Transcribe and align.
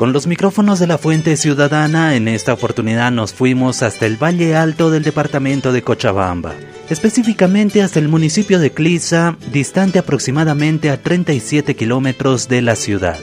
Con 0.00 0.14
los 0.14 0.26
micrófonos 0.26 0.78
de 0.78 0.86
la 0.86 0.96
Fuente 0.96 1.36
Ciudadana, 1.36 2.16
en 2.16 2.26
esta 2.26 2.54
oportunidad 2.54 3.12
nos 3.12 3.34
fuimos 3.34 3.82
hasta 3.82 4.06
el 4.06 4.16
Valle 4.16 4.56
Alto 4.56 4.90
del 4.90 5.02
departamento 5.02 5.72
de 5.72 5.82
Cochabamba, 5.82 6.54
específicamente 6.88 7.82
hasta 7.82 7.98
el 7.98 8.08
municipio 8.08 8.58
de 8.58 8.70
Clisa, 8.70 9.36
distante 9.52 9.98
aproximadamente 9.98 10.88
a 10.88 11.02
37 11.02 11.76
kilómetros 11.76 12.48
de 12.48 12.62
la 12.62 12.76
ciudad. 12.76 13.18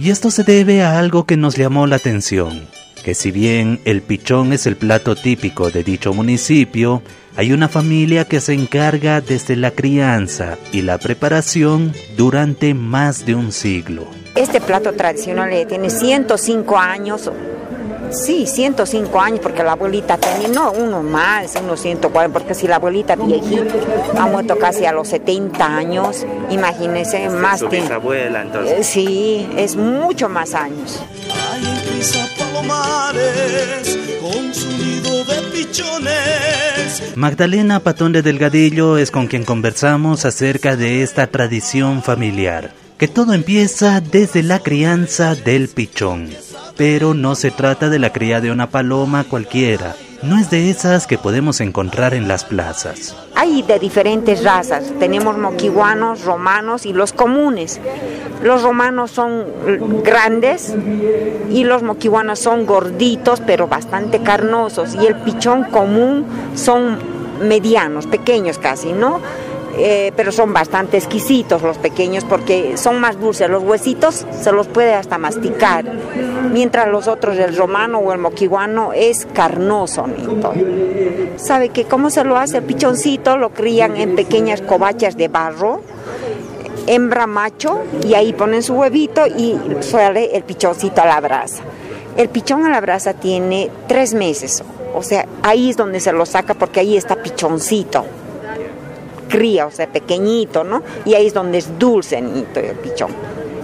Y 0.00 0.10
esto 0.10 0.32
se 0.32 0.42
debe 0.42 0.82
a 0.82 0.98
algo 0.98 1.26
que 1.26 1.36
nos 1.36 1.54
llamó 1.54 1.86
la 1.86 1.94
atención, 1.94 2.66
que 3.04 3.14
si 3.14 3.30
bien 3.30 3.78
el 3.84 4.02
pichón 4.02 4.52
es 4.52 4.66
el 4.66 4.74
plato 4.74 5.14
típico 5.14 5.70
de 5.70 5.84
dicho 5.84 6.12
municipio, 6.12 7.04
hay 7.36 7.52
una 7.52 7.68
familia 7.68 8.24
que 8.24 8.40
se 8.40 8.52
encarga 8.52 9.20
desde 9.20 9.54
la 9.54 9.70
crianza 9.70 10.58
y 10.72 10.82
la 10.82 10.98
preparación 10.98 11.92
durante 12.16 12.74
más 12.74 13.26
de 13.26 13.36
un 13.36 13.52
siglo. 13.52 14.15
Este 14.36 14.60
plato 14.60 14.92
tradicional 14.92 15.50
tiene 15.66 15.88
105 15.88 16.76
años. 16.76 17.30
Sí, 18.10 18.46
105 18.46 19.20
años, 19.20 19.40
porque 19.42 19.62
la 19.64 19.72
abuelita 19.72 20.16
tenía, 20.18 20.48
no, 20.48 20.72
uno 20.72 21.02
más, 21.02 21.56
unos 21.60 21.80
140, 21.80 22.38
porque 22.38 22.54
si 22.54 22.68
la 22.68 22.76
abuelita 22.76 23.16
viejita 23.16 23.74
ha 24.18 24.26
muerto 24.26 24.56
casi 24.58 24.84
a 24.84 24.92
los 24.92 25.08
70 25.08 25.64
años, 25.64 26.24
imagínense, 26.50 27.28
más 27.30 27.66
tiempo. 27.68 27.94
abuela 27.94 28.42
entonces? 28.42 28.78
Eh, 28.78 28.84
sí, 28.84 29.48
es 29.56 29.74
mucho 29.74 30.28
más 30.28 30.54
años. 30.54 31.02
Magdalena 37.16 37.80
Patón 37.80 38.12
de 38.12 38.22
Delgadillo 38.22 38.98
es 38.98 39.10
con 39.10 39.26
quien 39.26 39.44
conversamos 39.44 40.24
acerca 40.24 40.76
de 40.76 41.02
esta 41.02 41.26
tradición 41.26 42.02
familiar 42.02 42.85
que 42.98 43.08
todo 43.08 43.34
empieza 43.34 44.00
desde 44.00 44.42
la 44.42 44.60
crianza 44.60 45.34
del 45.34 45.68
pichón. 45.68 46.30
Pero 46.76 47.14
no 47.14 47.34
se 47.34 47.50
trata 47.50 47.88
de 47.88 47.98
la 47.98 48.12
cría 48.12 48.40
de 48.40 48.50
una 48.50 48.70
paloma 48.70 49.24
cualquiera, 49.24 49.94
no 50.22 50.38
es 50.38 50.50
de 50.50 50.70
esas 50.70 51.06
que 51.06 51.18
podemos 51.18 51.60
encontrar 51.60 52.14
en 52.14 52.26
las 52.26 52.44
plazas. 52.44 53.14
Hay 53.34 53.62
de 53.62 53.78
diferentes 53.78 54.42
razas, 54.42 54.92
tenemos 54.98 55.36
moquihuanos, 55.36 56.24
romanos 56.24 56.86
y 56.86 56.92
los 56.92 57.12
comunes. 57.12 57.80
Los 58.42 58.62
romanos 58.62 59.10
son 59.10 59.44
grandes 60.02 60.74
y 61.50 61.64
los 61.64 61.82
moquihuanos 61.82 62.38
son 62.38 62.66
gorditos 62.66 63.42
pero 63.46 63.68
bastante 63.68 64.22
carnosos 64.22 64.94
y 64.94 65.06
el 65.06 65.16
pichón 65.16 65.64
común 65.64 66.24
son 66.54 66.98
medianos, 67.42 68.06
pequeños 68.06 68.58
casi, 68.58 68.92
¿no? 68.92 69.20
Eh, 69.78 70.12
pero 70.16 70.32
son 70.32 70.54
bastante 70.54 70.96
exquisitos 70.96 71.60
los 71.60 71.76
pequeños 71.76 72.24
porque 72.24 72.76
son 72.76 72.98
más 72.98 73.20
dulces. 73.20 73.50
Los 73.50 73.62
huesitos 73.62 74.26
se 74.40 74.52
los 74.52 74.68
puede 74.68 74.94
hasta 74.94 75.18
masticar, 75.18 75.84
mientras 76.50 76.88
los 76.88 77.08
otros, 77.08 77.36
el 77.36 77.54
romano 77.56 77.98
o 77.98 78.12
el 78.12 78.18
moquiguano, 78.18 78.92
es 78.94 79.26
carnoso. 79.34 80.06
¿Sabe 81.36 81.68
que 81.68 81.84
cómo 81.84 82.08
se 82.08 82.24
lo 82.24 82.38
hace? 82.38 82.58
El 82.58 82.64
pichoncito 82.64 83.36
lo 83.36 83.50
crían 83.50 83.96
en 83.96 84.16
pequeñas 84.16 84.62
covachas 84.62 85.16
de 85.16 85.28
barro, 85.28 85.82
hembra 86.86 87.26
macho, 87.26 87.82
y 88.02 88.14
ahí 88.14 88.32
ponen 88.32 88.62
su 88.62 88.74
huevito 88.74 89.26
y 89.26 89.58
sale 89.80 90.34
el 90.36 90.42
pichoncito 90.44 91.02
a 91.02 91.06
la 91.06 91.20
brasa. 91.20 91.62
El 92.16 92.30
pichón 92.30 92.64
a 92.64 92.70
la 92.70 92.80
brasa 92.80 93.12
tiene 93.12 93.70
tres 93.88 94.14
meses, 94.14 94.64
o 94.94 95.02
sea, 95.02 95.26
ahí 95.42 95.68
es 95.68 95.76
donde 95.76 96.00
se 96.00 96.12
lo 96.12 96.24
saca 96.24 96.54
porque 96.54 96.80
ahí 96.80 96.96
está 96.96 97.16
pichoncito 97.16 98.06
cría, 99.28 99.66
o 99.66 99.70
sea, 99.70 99.86
pequeñito, 99.86 100.64
¿no? 100.64 100.82
Y 101.04 101.14
ahí 101.14 101.26
es 101.26 101.34
donde 101.34 101.58
es 101.58 101.78
dulce 101.78 102.18
el 102.18 102.46
pichón. 102.82 103.10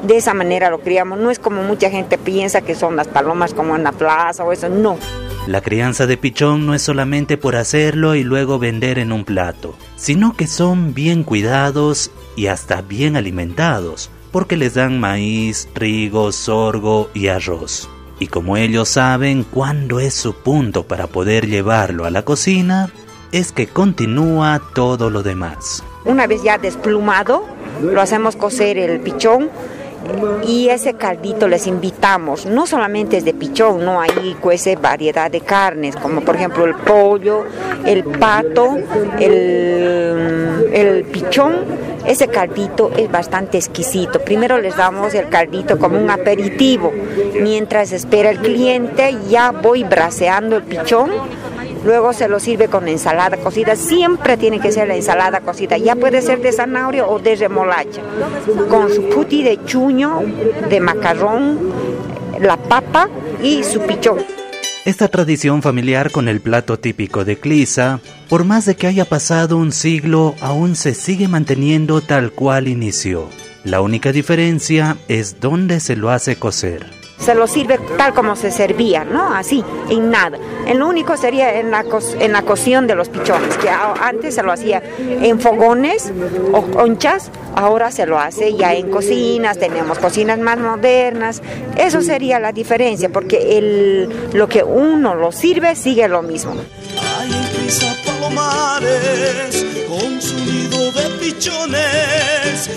De 0.02 0.16
esa 0.16 0.34
manera 0.34 0.68
lo 0.68 0.80
criamos, 0.80 1.18
no 1.18 1.30
es 1.30 1.38
como 1.38 1.62
mucha 1.62 1.88
gente 1.88 2.18
piensa 2.18 2.60
que 2.62 2.74
son 2.74 2.96
las 2.96 3.06
palomas 3.06 3.54
como 3.54 3.76
en 3.76 3.84
la 3.84 3.92
plaza 3.92 4.42
o 4.42 4.50
eso, 4.50 4.68
no. 4.68 4.98
La 5.46 5.60
crianza 5.60 6.06
de 6.06 6.16
pichón 6.16 6.66
no 6.66 6.74
es 6.74 6.82
solamente 6.82 7.36
por 7.36 7.56
hacerlo 7.56 8.14
y 8.14 8.22
luego 8.22 8.58
vender 8.58 8.98
en 8.98 9.12
un 9.12 9.24
plato, 9.24 9.76
sino 9.96 10.36
que 10.36 10.46
son 10.46 10.94
bien 10.94 11.24
cuidados 11.24 12.10
y 12.36 12.46
hasta 12.46 12.80
bien 12.80 13.16
alimentados, 13.16 14.10
porque 14.30 14.56
les 14.56 14.74
dan 14.74 15.00
maíz, 15.00 15.68
trigo, 15.72 16.30
sorgo 16.32 17.10
y 17.12 17.28
arroz. 17.28 17.88
Y 18.20 18.28
como 18.28 18.56
ellos 18.56 18.88
saben 18.88 19.42
cuándo 19.42 19.98
es 19.98 20.14
su 20.14 20.32
punto 20.32 20.86
para 20.86 21.08
poder 21.08 21.48
llevarlo 21.48 22.04
a 22.04 22.10
la 22.10 22.24
cocina, 22.24 22.90
es 23.32 23.50
que 23.50 23.66
continúa 23.66 24.60
todo 24.74 25.10
lo 25.10 25.22
demás. 25.22 25.82
Una 26.04 26.26
vez 26.26 26.42
ya 26.42 26.58
desplumado, 26.58 27.44
lo 27.82 28.00
hacemos 28.00 28.36
cocer 28.36 28.76
el 28.76 29.00
pichón 29.00 29.50
y 30.46 30.68
ese 30.68 30.94
caldito 30.94 31.48
les 31.48 31.66
invitamos, 31.66 32.44
no 32.44 32.66
solamente 32.66 33.16
es 33.16 33.24
de 33.24 33.34
pichón, 33.34 33.84
no, 33.84 34.00
ahí 34.00 34.36
cuece 34.40 34.76
variedad 34.76 35.30
de 35.30 35.40
carnes, 35.40 35.96
como 35.96 36.20
por 36.20 36.36
ejemplo 36.36 36.64
el 36.64 36.74
pollo, 36.74 37.46
el 37.86 38.04
pato, 38.04 38.76
el, 39.18 40.68
el 40.72 41.04
pichón, 41.04 41.54
ese 42.04 42.26
caldito 42.26 42.90
es 42.96 43.10
bastante 43.10 43.58
exquisito. 43.58 44.18
Primero 44.18 44.58
les 44.58 44.76
damos 44.76 45.14
el 45.14 45.28
caldito 45.28 45.78
como 45.78 45.98
un 45.98 46.10
aperitivo, 46.10 46.92
mientras 47.40 47.92
espera 47.92 48.30
el 48.30 48.38
cliente 48.38 49.16
ya 49.30 49.52
voy 49.52 49.84
braseando 49.84 50.56
el 50.56 50.64
pichón 50.64 51.10
Luego 51.84 52.12
se 52.12 52.28
lo 52.28 52.38
sirve 52.38 52.68
con 52.68 52.86
ensalada 52.86 53.36
cocida. 53.36 53.74
Siempre 53.76 54.36
tiene 54.36 54.60
que 54.60 54.70
ser 54.70 54.88
la 54.88 54.94
ensalada 54.94 55.40
cocida. 55.40 55.76
Ya 55.78 55.96
puede 55.96 56.22
ser 56.22 56.40
de 56.40 56.52
zanahoria 56.52 57.06
o 57.06 57.18
de 57.18 57.34
remolacha. 57.36 58.02
Con 58.68 58.92
su 58.92 59.08
puti 59.08 59.42
de 59.42 59.64
chuño, 59.64 60.20
de 60.68 60.80
macarrón, 60.80 61.72
la 62.40 62.56
papa 62.56 63.08
y 63.42 63.64
su 63.64 63.80
pichón. 63.80 64.18
Esta 64.84 65.08
tradición 65.08 65.62
familiar 65.62 66.10
con 66.10 66.28
el 66.28 66.40
plato 66.40 66.78
típico 66.78 67.24
de 67.24 67.38
Clisa, 67.38 68.00
por 68.28 68.44
más 68.44 68.66
de 68.66 68.74
que 68.74 68.88
haya 68.88 69.04
pasado 69.04 69.56
un 69.56 69.70
siglo, 69.70 70.34
aún 70.40 70.74
se 70.74 70.94
sigue 70.94 71.28
manteniendo 71.28 72.00
tal 72.00 72.32
cual 72.32 72.66
inició. 72.66 73.28
La 73.62 73.80
única 73.80 74.10
diferencia 74.10 74.96
es 75.06 75.40
dónde 75.40 75.78
se 75.78 75.94
lo 75.94 76.10
hace 76.10 76.34
cocer 76.34 77.01
se 77.22 77.34
lo 77.34 77.46
sirve 77.46 77.78
tal 77.96 78.12
como 78.14 78.36
se 78.36 78.50
servía, 78.50 79.04
¿no? 79.04 79.34
Así, 79.34 79.64
en 79.88 80.10
nada. 80.10 80.38
En 80.66 80.78
lo 80.78 80.88
único 80.88 81.16
sería 81.16 81.60
en 81.60 81.70
la, 81.70 81.84
en 82.18 82.32
la 82.32 82.42
cocción 82.42 82.86
de 82.86 82.94
los 82.94 83.08
pichones, 83.08 83.56
que 83.58 83.68
antes 83.68 84.34
se 84.34 84.42
lo 84.42 84.52
hacía 84.52 84.82
en 84.98 85.40
fogones 85.40 86.12
o 86.52 86.62
conchas, 86.62 87.30
ahora 87.54 87.90
se 87.90 88.06
lo 88.06 88.18
hace 88.18 88.54
ya 88.54 88.74
en 88.74 88.90
cocinas, 88.90 89.58
tenemos 89.58 89.98
cocinas 89.98 90.38
más 90.38 90.58
modernas. 90.58 91.42
Eso 91.76 92.02
sería 92.02 92.38
la 92.38 92.52
diferencia, 92.52 93.08
porque 93.08 93.58
el, 93.58 94.08
lo 94.32 94.48
que 94.48 94.64
uno 94.64 95.14
lo 95.14 95.32
sirve 95.32 95.76
sigue 95.76 96.08
lo 96.08 96.22
mismo. 96.22 96.54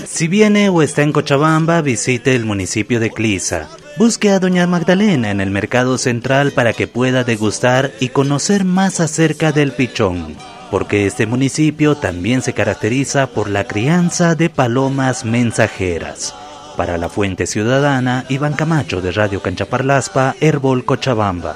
Si 0.07 0.27
viene 0.27 0.69
o 0.69 0.81
está 0.81 1.01
en 1.01 1.11
Cochabamba, 1.11 1.81
visite 1.81 2.35
el 2.35 2.45
municipio 2.45 2.99
de 2.99 3.09
Clisa 3.09 3.67
Busque 3.97 4.29
a 4.29 4.39
Doña 4.41 4.67
Magdalena 4.67 5.31
en 5.31 5.39
el 5.39 5.51
mercado 5.51 5.97
central 5.97 6.51
para 6.51 6.73
que 6.73 6.85
pueda 6.85 7.23
degustar 7.23 7.93
y 8.01 8.09
conocer 8.09 8.65
más 8.65 8.99
acerca 8.99 9.53
del 9.53 9.71
pichón, 9.71 10.35
porque 10.69 11.05
este 11.05 11.25
municipio 11.25 11.95
también 11.95 12.41
se 12.41 12.51
caracteriza 12.51 13.27
por 13.27 13.49
la 13.49 13.63
crianza 13.63 14.35
de 14.35 14.49
palomas 14.49 15.23
mensajeras. 15.23 16.35
Para 16.75 16.97
la 16.97 17.07
Fuente 17.07 17.47
Ciudadana, 17.47 18.25
Iván 18.27 18.53
Camacho 18.53 18.99
de 18.99 19.13
Radio 19.13 19.41
Canchaparlaspa, 19.41 20.35
Herbol 20.41 20.83
Cochabamba. 20.83 21.55